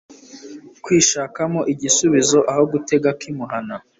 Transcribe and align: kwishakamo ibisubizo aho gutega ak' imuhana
kwishakamo 0.83 1.61
ibisubizo 1.73 2.39
aho 2.51 2.63
gutega 2.71 3.07
ak' 3.13 3.27
imuhana 3.31 3.75